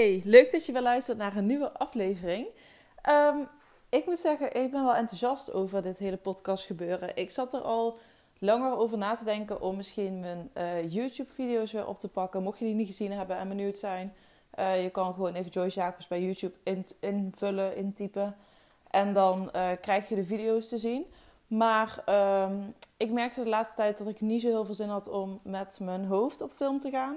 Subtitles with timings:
[0.00, 2.46] Hey, leuk dat je weer luistert naar een nieuwe aflevering.
[3.02, 3.38] Ehm,
[3.88, 7.16] ik moet zeggen, ik ben wel enthousiast over dit hele podcast gebeuren.
[7.16, 7.98] Ik zat er al
[8.38, 12.42] langer over na te denken om misschien mijn uh, YouTube-video's weer op te pakken.
[12.42, 14.14] Mocht je die niet gezien hebben en benieuwd zijn,
[14.58, 18.36] uh, je kan gewoon even Joyce Jacobs bij YouTube in, invullen, intypen.
[18.90, 21.06] En dan uh, krijg je de video's te zien.
[21.46, 22.04] Maar
[22.44, 25.40] um, ik merkte de laatste tijd dat ik niet zo heel veel zin had om
[25.42, 27.16] met mijn hoofd op film te gaan.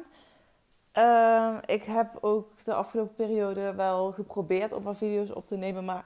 [0.97, 5.85] Uh, ik heb ook de afgelopen periode wel geprobeerd om wat video's op te nemen.
[5.85, 6.05] Maar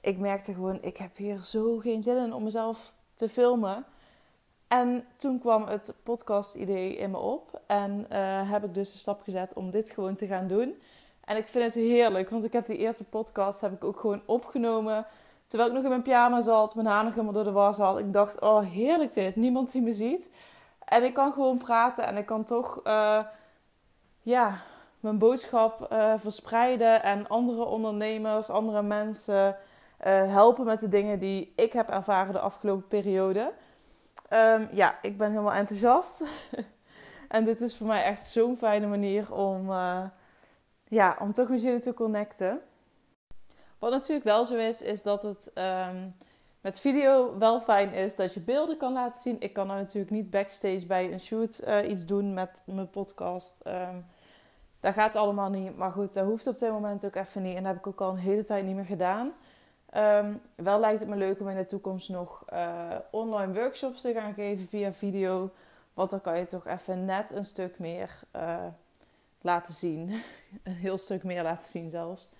[0.00, 3.84] ik merkte gewoon, ik heb hier zo geen zin in om mezelf te filmen.
[4.68, 7.60] En toen kwam het podcast-idee in me op.
[7.66, 10.82] En uh, heb ik dus de stap gezet om dit gewoon te gaan doen.
[11.24, 14.22] En ik vind het heerlijk, want ik heb die eerste podcast heb ik ook gewoon
[14.26, 15.06] opgenomen.
[15.46, 17.98] Terwijl ik nog in mijn pyjama zat, mijn haar nog helemaal door de was had.
[17.98, 20.28] Ik dacht, oh heerlijk dit, niemand die me ziet.
[20.84, 22.80] En ik kan gewoon praten en ik kan toch...
[22.86, 23.18] Uh,
[24.22, 24.62] ja,
[25.02, 29.56] mijn boodschap uh, verspreiden en andere ondernemers, andere mensen
[30.06, 33.52] uh, helpen met de dingen die ik heb ervaren de afgelopen periode.
[34.30, 36.22] Um, ja, ik ben helemaal enthousiast.
[37.28, 40.04] en dit is voor mij echt zo'n fijne manier om, uh,
[40.88, 42.60] ja, om toch met jullie te connecten.
[43.78, 46.14] Wat natuurlijk wel zo is, is dat het um,
[46.60, 49.40] met video wel fijn is dat je beelden kan laten zien.
[49.40, 53.60] Ik kan nou natuurlijk niet backstage bij een shoot iets doen met mijn podcast.
[53.66, 54.04] Um,
[54.82, 55.76] dat gaat allemaal niet.
[55.76, 57.56] Maar goed, dat hoeft op dit moment ook even niet.
[57.56, 59.32] En dat heb ik ook al een hele tijd niet meer gedaan.
[59.96, 64.12] Um, wel lijkt het me leuk om in de toekomst nog uh, online workshops te
[64.12, 65.50] gaan geven via video.
[65.94, 68.56] Want dan kan je toch even net een stuk meer uh,
[69.40, 70.08] laten zien.
[70.62, 72.30] een heel stuk meer laten zien zelfs.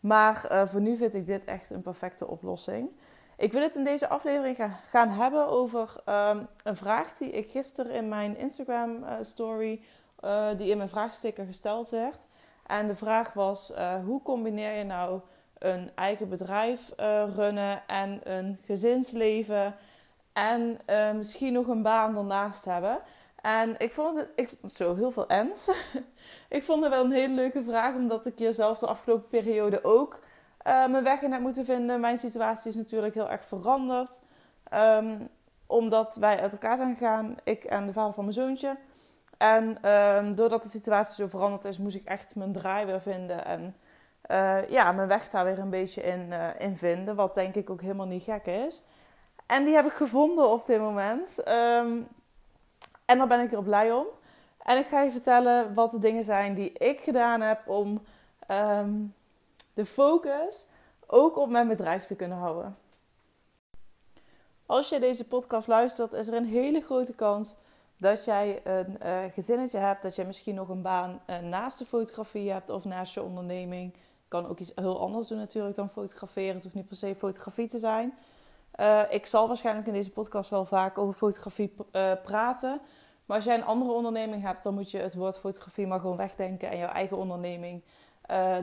[0.00, 2.90] Maar uh, voor nu vind ik dit echt een perfecte oplossing.
[3.36, 4.56] Ik wil het in deze aflevering
[4.88, 9.80] gaan hebben over um, een vraag die ik gisteren in mijn Instagram story,
[10.24, 12.24] uh, die in mijn vraagsticker gesteld werd.
[12.66, 15.20] En de vraag was: uh, hoe combineer je nou
[15.58, 19.74] een eigen bedrijf uh, runnen en een gezinsleven
[20.32, 20.78] en
[21.16, 22.98] misschien nog een baan daarnaast hebben?
[23.42, 25.70] En ik vond het, ik, zo heel veel ens.
[26.48, 29.84] ik vond het wel een hele leuke vraag, omdat ik hier zelfs de afgelopen periode
[29.84, 30.20] ook
[30.64, 32.00] mijn weg in heb moeten vinden.
[32.00, 34.20] Mijn situatie is natuurlijk heel erg veranderd.
[34.74, 35.28] Um,
[35.68, 38.76] omdat wij uit elkaar zijn gegaan, ik en de vader van mijn zoontje.
[39.38, 43.44] En um, doordat de situatie zo veranderd is, moest ik echt mijn draai weer vinden.
[43.44, 43.76] En
[44.30, 47.14] uh, ja, mijn weg daar weer een beetje in, uh, in vinden.
[47.14, 48.82] Wat denk ik ook helemaal niet gek is.
[49.46, 51.48] En die heb ik gevonden op dit moment.
[51.48, 52.08] Um,
[53.04, 54.06] en daar ben ik er blij om.
[54.62, 58.02] En ik ga je vertellen wat de dingen zijn die ik gedaan heb om
[58.50, 59.14] um,
[59.74, 60.66] de focus
[61.06, 62.76] ook op mijn bedrijf te kunnen houden.
[64.66, 67.54] Als je deze podcast luistert, is er een hele grote kans
[67.98, 71.84] dat jij een uh, gezinnetje hebt, dat jij misschien nog een baan uh, naast de
[71.84, 73.94] fotografie hebt of naast je onderneming.
[74.28, 76.54] Kan ook iets heel anders doen natuurlijk dan fotograferen.
[76.54, 78.14] Het hoeft niet per se fotografie te zijn.
[78.80, 81.74] Uh, ik zal waarschijnlijk in deze podcast wel vaak over fotografie
[82.22, 82.80] praten.
[83.26, 86.16] Maar als jij een andere onderneming hebt, dan moet je het woord fotografie maar gewoon
[86.16, 87.82] wegdenken en jouw eigen onderneming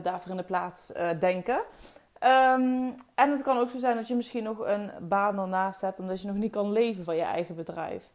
[0.02, 1.54] daarvoor in de plaats denken.
[1.54, 5.98] Um, en het kan ook zo zijn dat je misschien nog een baan ernaast hebt,
[5.98, 8.10] omdat je nog niet kan leven van je eigen bedrijf.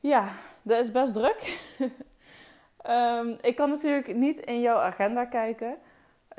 [0.00, 0.32] Ja,
[0.62, 1.58] dat is best druk.
[2.86, 5.76] um, ik kan natuurlijk niet in jouw agenda kijken.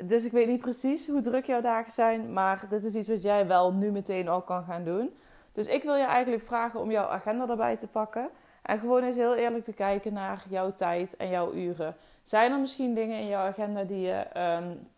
[0.04, 2.32] Dus ik weet niet precies hoe druk jouw dagen zijn.
[2.32, 5.14] Maar dit is iets wat jij wel nu meteen al kan gaan doen.
[5.52, 8.30] Dus ik wil je eigenlijk vragen om jouw agenda erbij te pakken.
[8.62, 11.96] En gewoon eens heel eerlijk te kijken naar jouw tijd en jouw uren.
[12.22, 14.88] Zijn er misschien dingen in jouw agenda die je, um,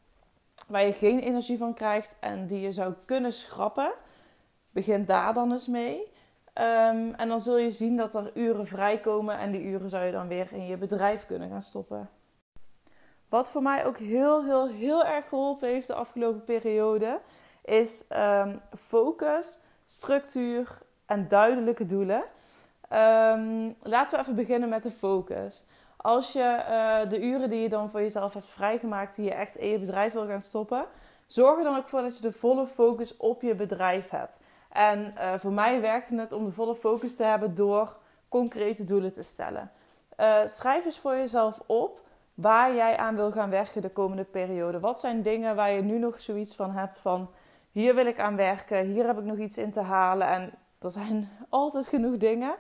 [0.67, 3.93] waar je geen energie van krijgt en die je zou kunnen schrappen?
[4.71, 6.13] Begin daar dan eens mee.
[6.55, 10.13] Um, en dan zul je zien dat er uren vrijkomen en die uren zou je
[10.13, 12.11] dan weer in je bedrijf kunnen gaan stoppen.
[13.29, 17.21] Wat voor mij ook heel, heel, heel erg geholpen heeft de afgelopen periode,
[17.65, 22.25] is um, focus, structuur en duidelijke doelen.
[22.93, 25.65] Um, laten we even beginnen met de focus.
[25.97, 29.57] Als je uh, de uren die je dan voor jezelf hebt vrijgemaakt, die je echt
[29.57, 30.85] in je bedrijf wil gaan stoppen,
[31.33, 34.41] zorg er dan ook voor dat je de volle focus op je bedrijf hebt.
[34.69, 37.97] En uh, voor mij werkte het om de volle focus te hebben door
[38.29, 39.71] concrete doelen te stellen.
[40.21, 42.01] Uh, schrijf eens voor jezelf op
[42.35, 44.81] waar jij aan wil gaan werken de komende periode.
[44.81, 47.31] Wat zijn dingen waar je nu nog zoiets van hebt van
[47.71, 50.27] hier wil ik aan werken, hier heb ik nog iets in te halen.
[50.27, 52.55] En er zijn altijd genoeg dingen.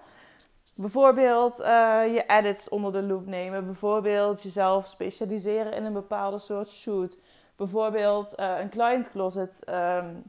[0.75, 1.67] Bijvoorbeeld uh,
[2.15, 3.65] je edits onder de loep nemen.
[3.65, 7.17] Bijvoorbeeld jezelf specialiseren in een bepaalde soort shoot.
[7.62, 10.23] Bijvoorbeeld een client closet um,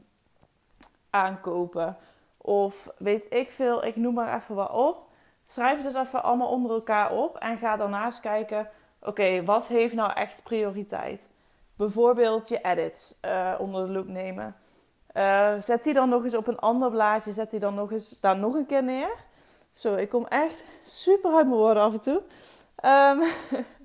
[1.10, 1.96] aankopen.
[2.36, 5.08] Of weet ik veel, ik noem maar even wat op.
[5.44, 7.36] Schrijf het dus even allemaal onder elkaar op.
[7.36, 8.68] En ga daarnaast kijken,
[9.00, 11.30] oké, wat heeft nou echt prioriteit?
[11.76, 14.56] Bijvoorbeeld je edits uh, onder de loep nemen.
[15.14, 17.32] Uh, zet die dan nog eens op een ander blaadje.
[17.32, 19.14] Zet die dan nog eens daar nog een keer neer.
[19.70, 22.22] Zo, ik kom echt super uit mijn woorden af en toe.
[22.84, 23.22] Um,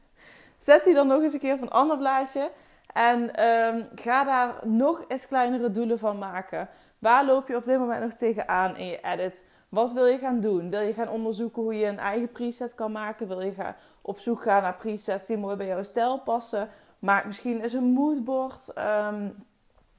[0.70, 2.52] zet die dan nog eens een keer op een ander blaadje.
[2.94, 6.70] En um, ga daar nog eens kleinere doelen van maken.
[7.00, 9.46] Waar loop je op dit moment nog tegenaan in je edits?
[9.70, 10.70] Wat wil je gaan doen?
[10.70, 13.28] Wil je gaan onderzoeken hoe je een eigen preset kan maken?
[13.28, 16.70] Wil je gaan op zoek gaan naar presets die mooi bij jouw stijl passen?
[17.00, 18.74] Maak misschien eens een moodboard.
[18.78, 19.46] Um,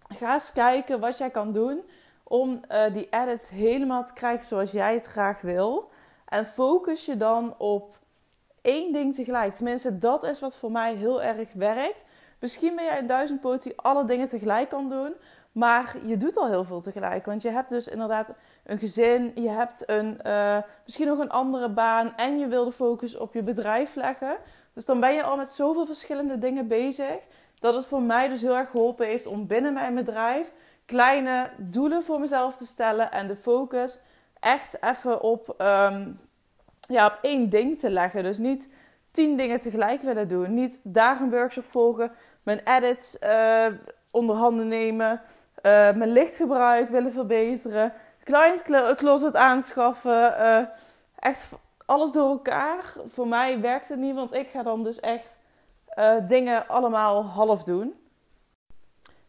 [0.09, 1.83] ga eens kijken wat jij kan doen
[2.23, 5.91] om uh, die edits helemaal te krijgen zoals jij het graag wil.
[6.29, 7.99] En focus je dan op
[8.63, 9.55] één ding tegelijk.
[9.55, 12.05] Tenminste, dat is wat voor mij heel erg werkt.
[12.41, 15.15] Misschien ben jij een duizendpoot die alle dingen tegelijk kan doen.
[15.53, 17.27] Maar je doet al heel veel tegelijk.
[17.27, 18.33] Want je hebt dus inderdaad
[18.65, 19.33] een gezin.
[19.35, 22.17] Je hebt een, uh, misschien nog een andere baan.
[22.17, 24.37] En je wil de focus op je bedrijf leggen.
[24.73, 27.19] Dus dan ben je al met zoveel verschillende dingen bezig.
[27.59, 30.53] Dat het voor mij dus heel erg geholpen heeft om binnen mijn bedrijf
[30.91, 33.13] kleine doelen voor mezelf te stellen.
[33.13, 33.99] En de focus
[34.41, 36.21] echt even op, um,
[36.81, 38.23] ja, op één ding te leggen.
[38.23, 38.69] Dus niet
[39.11, 40.55] tien dingen tegelijk willen doen.
[40.55, 42.13] Niet daar een workshop volgen.
[42.43, 43.67] Mijn edits uh,
[44.11, 45.21] onder handen nemen.
[45.57, 47.93] Uh, mijn lichtgebruik willen verbeteren.
[48.25, 48.63] Client
[48.97, 50.35] closet aanschaffen.
[50.41, 50.63] Uh,
[51.19, 51.49] echt
[51.87, 52.95] alles door elkaar.
[53.09, 55.41] Voor mij werkt het niet, want ik ga dan dus echt
[56.27, 57.95] dingen allemaal half doen.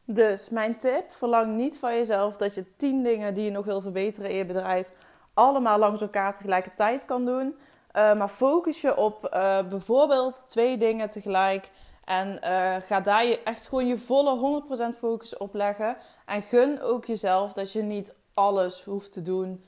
[0.05, 3.81] Dus mijn tip: verlang niet van jezelf dat je tien dingen die je nog wil
[3.81, 4.91] verbeteren in je bedrijf
[5.33, 7.55] allemaal langs elkaar tegelijkertijd kan doen.
[7.93, 9.27] Maar focus je op
[9.69, 11.69] bijvoorbeeld twee dingen tegelijk.
[12.03, 14.63] En uh, ga daar je echt gewoon je volle
[14.93, 15.97] 100% focus op leggen.
[16.25, 19.65] En gun ook jezelf dat je niet alles hoeft te doen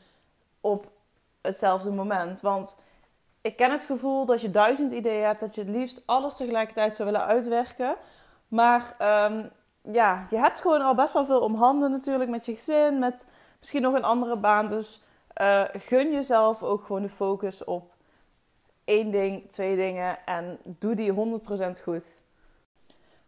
[0.62, 0.91] op
[1.41, 2.41] hetzelfde moment.
[2.41, 2.80] Want
[3.41, 6.95] ik ken het gevoel dat je duizend ideeën hebt, dat je het liefst alles tegelijkertijd
[6.95, 7.95] zou willen uitwerken.
[8.47, 8.95] Maar
[9.31, 9.50] um,
[9.91, 13.25] ja, je hebt gewoon al best wel veel om handen natuurlijk met je gezin, met
[13.59, 14.68] misschien nog een andere baan.
[14.68, 15.01] Dus
[15.41, 17.93] uh, gun jezelf ook gewoon de focus op
[18.85, 22.24] één ding, twee dingen en doe die 100% goed.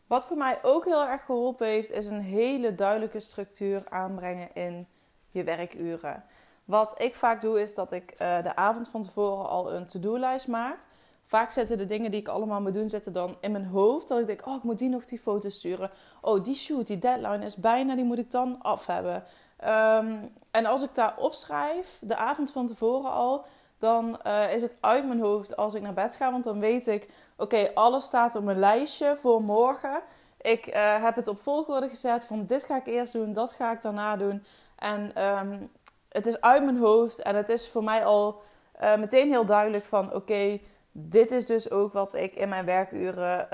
[0.07, 4.87] Wat voor mij ook heel erg geholpen heeft, is een hele duidelijke structuur aanbrengen in
[5.27, 6.23] je werkuren.
[6.65, 10.47] Wat ik vaak doe, is dat ik uh, de avond van tevoren al een to-do-lijst
[10.47, 10.77] maak.
[11.25, 14.07] Vaak zitten de dingen die ik allemaal moet doen, zitten dan in mijn hoofd.
[14.07, 15.91] Dat ik denk, oh, ik moet die nog die foto sturen.
[16.21, 19.23] Oh, die shoot, die deadline is bijna, die moet ik dan af hebben.
[19.63, 23.45] Um, en als ik daar opschrijf, de avond van tevoren al,
[23.79, 26.31] dan uh, is het uit mijn hoofd als ik naar bed ga.
[26.31, 30.01] Want dan weet ik, oké, alles staat op mijn lijstje voor morgen.
[30.41, 33.71] Ik uh, heb het op volgorde gezet van dit ga ik eerst doen, dat ga
[33.71, 34.45] ik daarna doen.
[34.75, 35.71] En um,
[36.09, 38.41] het is uit mijn hoofd en het is voor mij al
[38.81, 40.59] uh, meteen heel duidelijk van oké,
[40.91, 43.47] dit is dus ook wat ik in mijn werkuren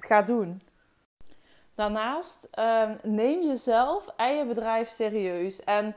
[0.00, 0.62] ga doen.
[1.78, 5.64] Daarnaast uh, neem jezelf en je bedrijf serieus.
[5.64, 5.94] En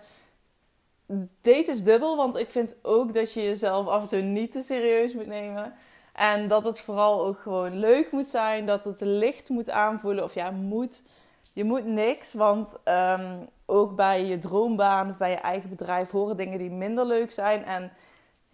[1.41, 4.61] deze is dubbel, want ik vind ook dat je jezelf af en toe niet te
[4.61, 5.73] serieus moet nemen.
[6.13, 10.23] En dat het vooral ook gewoon leuk moet zijn, dat het licht moet aanvoelen.
[10.23, 11.01] Of ja, moet.
[11.53, 16.37] Je moet niks, want um, ook bij je droombaan of bij je eigen bedrijf horen
[16.37, 17.65] dingen die minder leuk zijn.
[17.65, 17.91] En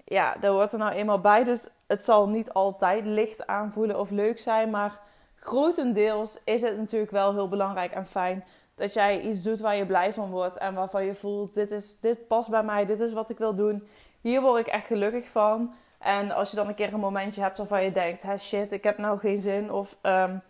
[0.06, 1.44] ja, daar hoort er nou eenmaal bij.
[1.44, 4.70] Dus het zal niet altijd licht aanvoelen of leuk zijn.
[4.70, 5.00] Maar
[5.36, 8.44] grotendeels is het natuurlijk wel heel belangrijk en fijn
[8.78, 10.58] dat jij iets doet waar je blij van wordt.
[10.58, 13.56] En waarvan je voelt, dit, is, dit past bij mij, dit is wat ik wil
[13.56, 13.88] doen.
[14.22, 15.74] Hier word ik echt gelukkig van.
[16.00, 18.84] En als je dan een keer een momentje hebt waarvan je denkt, hey shit, ik
[18.84, 19.72] heb nou geen zin.
[19.72, 20.42] Of um,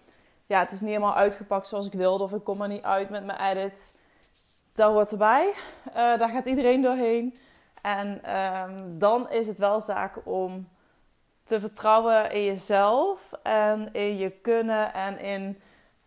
[0.46, 2.24] ja, het is niet helemaal uitgepakt zoals ik wilde.
[2.24, 3.92] Of ik kom er niet uit met mijn edits
[4.74, 5.54] dat hoort erbij.
[5.88, 7.38] Uh, daar gaat iedereen doorheen.
[7.82, 10.68] En um, dan is het wel zaak om
[11.44, 15.62] te vertrouwen in jezelf en in je kunnen en in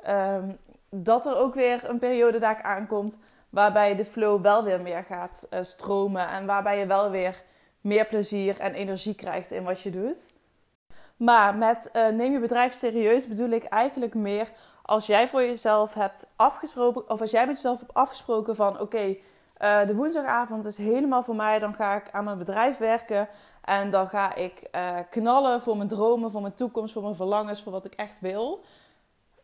[0.09, 0.59] um,
[0.90, 3.18] dat er ook weer een periode aankomt
[3.50, 7.42] waarbij de flow wel weer meer gaat uh, stromen en waarbij je wel weer
[7.80, 10.32] meer plezier en energie krijgt in wat je doet.
[11.16, 15.94] Maar met uh, neem je bedrijf serieus bedoel ik eigenlijk meer als jij voor jezelf
[15.94, 19.16] hebt afgesproken, of als jij met jezelf hebt afgesproken van oké,
[19.62, 23.28] uh, de woensdagavond is helemaal voor mij, dan ga ik aan mijn bedrijf werken
[23.64, 24.70] en dan ga ik
[25.11, 28.64] knallen voor mijn dromen, voor mijn toekomst, voor mijn verlangens, voor wat ik echt wil.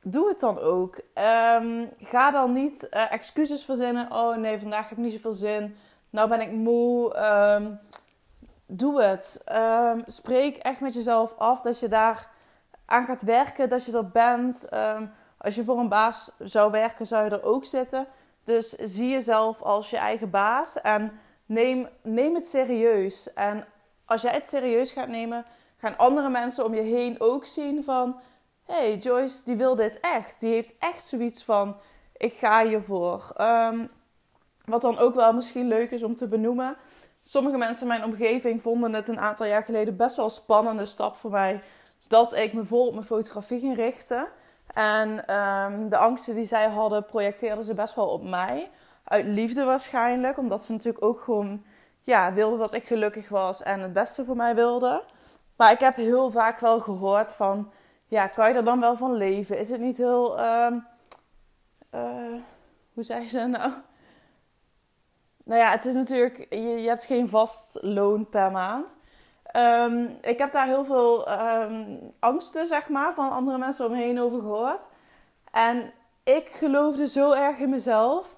[0.08, 1.00] Doe het dan ook.
[1.58, 4.12] Um, ga dan niet uh, excuses verzinnen.
[4.12, 5.76] Oh nee, vandaag heb ik niet zoveel zin.
[6.10, 7.16] Nou ben ik moe.
[7.54, 7.80] Um,
[8.66, 9.44] doe het.
[9.52, 12.30] Um, spreek echt met jezelf af dat je daar
[12.84, 14.68] aan gaat werken, dat je er bent.
[15.38, 18.06] Als je voor een baas zou werken, zou je er ook zitten.
[18.44, 21.12] Dus zie jezelf als je eigen baas en
[21.46, 23.32] neem, neem het serieus.
[23.32, 23.66] En
[24.04, 25.44] als jij het serieus gaat nemen,
[25.76, 28.16] gaan andere mensen om je heen ook zien van...
[28.66, 30.40] hey, Joyce die wil dit echt.
[30.40, 31.76] Die heeft echt zoiets van,
[32.16, 33.32] ik ga hiervoor.
[33.40, 33.90] Um,
[34.64, 36.76] wat dan ook wel misschien leuk is om te benoemen.
[37.22, 40.86] Sommige mensen in mijn omgeving vonden het een aantal jaar geleden best wel een spannende
[40.86, 41.62] stap voor mij.
[42.08, 44.28] Dat ik me vol op mijn fotografie ging richten.
[44.74, 48.70] En um, de angsten die zij hadden, projecteerden ze best wel op mij.
[49.04, 50.38] Uit liefde waarschijnlijk.
[50.38, 51.64] Omdat ze natuurlijk ook gewoon
[52.02, 55.02] ja, wilden dat ik gelukkig was en het beste voor mij wilden.
[55.56, 57.70] Maar ik heb heel vaak wel gehoord van...
[58.08, 59.58] Ja, kan je er dan wel van leven?
[59.58, 60.40] Is het niet heel...
[60.40, 60.86] Um,
[61.94, 62.40] uh,
[62.92, 63.72] hoe zei ze nou?
[65.44, 66.46] Nou ja, het is natuurlijk...
[66.50, 68.96] Je, hebt geen vast loon per maand.
[69.56, 73.98] Um, ik heb daar heel veel um, angsten, zeg maar, van andere mensen om me
[73.98, 74.88] heen over gehoord.
[75.50, 78.36] En ik geloofde zo erg in mezelf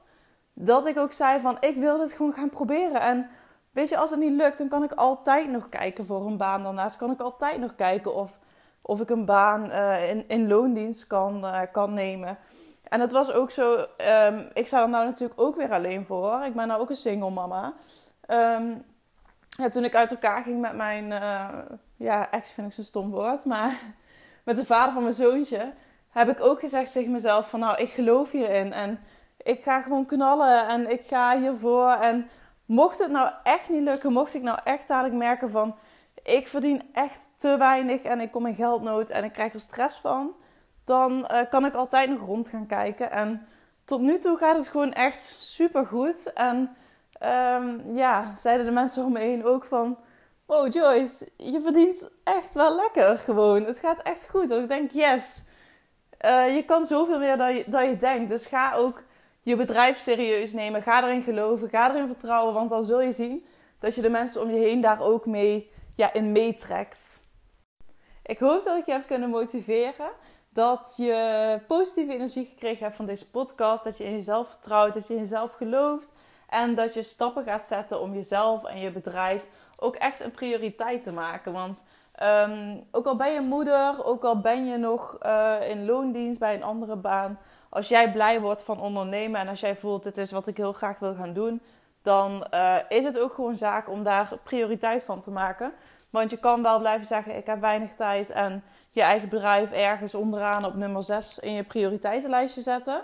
[0.53, 3.01] dat ik ook zei van ik wil dit gewoon gaan proberen.
[3.01, 3.31] En
[3.71, 6.63] weet je, als het niet lukt, dan kan ik altijd nog kijken voor een baan.
[6.63, 8.39] Daarnaast kan ik altijd nog kijken of,
[8.89, 12.39] of ik een baan uh, in, in loondienst kan, uh, kan nemen.
[12.83, 13.87] En het was ook zo,
[14.27, 16.45] um, ik sta er nou natuurlijk ook weer alleen voor.
[16.45, 17.75] Ik ben nou ook een single mama.
[19.59, 21.49] Ja, toen ik uit elkaar ging met mijn, uh,
[21.97, 23.81] ja, ex vind ik zo'n stom woord, maar
[24.45, 25.73] met de vader van mijn zoontje,
[26.09, 29.01] heb ik ook gezegd tegen mezelf van nou, ik geloof hierin en
[29.43, 31.91] ik ga gewoon knallen en ik ga hiervoor.
[31.91, 32.29] En
[32.65, 35.77] mocht het nou echt niet lukken, mocht ik nou echt dadelijk merken van
[36.29, 39.99] ik verdien echt te weinig en ik kom in geldnood en ik krijg er stress
[39.99, 40.35] van,
[40.85, 43.11] dan uh, kan ik altijd nog rond gaan kijken.
[43.11, 43.47] En
[43.85, 46.33] tot nu toe gaat het gewoon echt super goed.
[46.33, 46.77] En
[47.23, 49.99] um, ja, zeiden de mensen om me heen ook van.
[50.47, 53.65] Wow, Joyce, je verdient echt wel lekker gewoon.
[53.65, 54.51] Het gaat echt goed.
[54.51, 55.45] En ik denk, yes,
[56.25, 58.29] uh, je kan zoveel meer dan je, dan je denkt.
[58.29, 59.03] Dus ga ook
[59.43, 60.83] je bedrijf serieus nemen.
[60.83, 61.69] Ga erin geloven.
[61.69, 62.55] Ga erin vertrouwen.
[62.55, 63.47] Want dan zul je zien
[63.79, 67.23] dat je de mensen om je heen daar ook mee ja, in meetrekt.
[68.23, 70.11] Ik hoop dat ik je heb kunnen motiveren.
[70.49, 73.85] Dat je positieve energie gekregen hebt van deze podcast.
[73.85, 74.95] Dat je in jezelf vertrouwt.
[74.95, 76.13] Dat je in jezelf gelooft.
[76.49, 79.45] En dat je stappen gaat zetten om jezelf en je bedrijf
[79.77, 81.53] ook echt een prioriteit te maken.
[81.53, 81.85] Want
[82.23, 86.55] um, ook al ben je moeder, ook al ben je nog uh, in loondienst bij
[86.55, 87.39] een andere baan.
[87.69, 90.73] Als jij blij wordt van ondernemen en als jij voelt dit is wat ik heel
[90.73, 91.61] graag wil gaan doen.
[92.09, 95.73] Dan uh, is het ook gewoon zaak om daar prioriteit van te maken.
[96.11, 100.15] Want je kan wel blijven zeggen ik heb weinig tijd en je eigen bedrijf ergens
[100.15, 103.03] onderaan op nummer 6 in je prioriteitenlijstje zetten.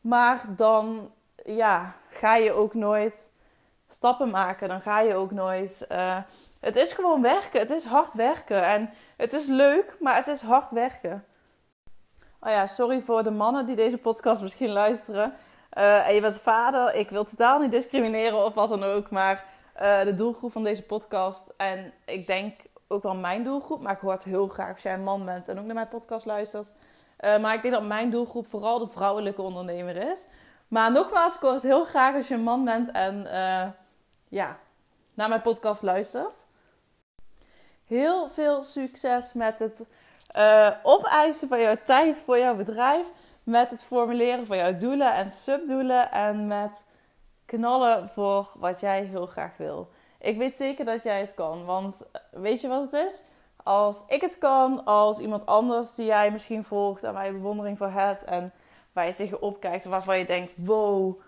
[0.00, 1.10] Maar dan
[1.44, 3.32] ja, ga je ook nooit
[3.88, 4.68] stappen maken.
[4.68, 5.86] Dan ga je ook nooit.
[5.92, 6.16] Uh,
[6.60, 7.60] het is gewoon werken.
[7.60, 8.64] Het is hard werken.
[8.64, 11.24] En het is leuk, maar het is hard werken.
[12.40, 15.34] Oh ja, sorry voor de mannen die deze podcast misschien luisteren.
[15.72, 16.94] Uh, en je bent vader.
[16.94, 19.10] Ik wil totaal niet discrimineren of wat dan ook.
[19.10, 19.44] Maar
[19.82, 21.54] uh, de doelgroep van deze podcast.
[21.56, 22.54] En ik denk
[22.88, 23.80] ook wel mijn doelgroep.
[23.80, 25.88] Maar ik hoor het heel graag als jij een man bent en ook naar mijn
[25.88, 26.74] podcast luistert.
[27.20, 30.26] Uh, maar ik denk dat mijn doelgroep vooral de vrouwelijke ondernemer is.
[30.68, 33.26] Maar nogmaals, ik hoor het heel graag als je een man bent en
[34.28, 34.56] ja,
[35.14, 36.46] naar mijn podcast luistert.
[37.86, 39.86] Heel veel succes met het
[40.36, 43.06] uh, opeisen van jouw tijd voor jouw bedrijf.
[43.48, 46.10] Met het formuleren van jouw doelen en subdoelen.
[46.10, 46.84] En met
[47.46, 49.90] knallen voor wat jij heel graag wil.
[50.20, 51.64] Ik weet zeker dat jij het kan.
[51.64, 53.22] Want eh, weet je wat het is?
[53.62, 57.78] Als ik het kan, als iemand anders die jij misschien volgt en waar je bewondering
[57.78, 58.24] voor hebt.
[58.24, 58.52] En
[58.92, 61.20] waar je tegenop kijkt en waarvan je denkt: wow,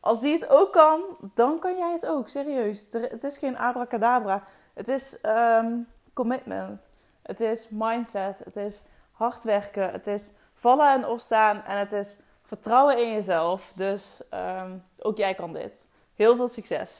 [0.00, 1.02] als die het ook kan,
[1.34, 2.28] dan kan jij het ook.
[2.28, 2.88] Serieus.
[2.92, 4.44] Het is geen abracadabra.
[4.74, 6.90] Het is um, commitment.
[7.22, 8.38] Het is mindset.
[8.44, 9.90] Het is hard werken.
[9.90, 11.64] Het is vallen en opstaan.
[11.64, 13.72] En het is vertrouwen in jezelf.
[13.74, 15.86] Dus um, ook jij kan dit.
[16.14, 16.90] Heel veel succes.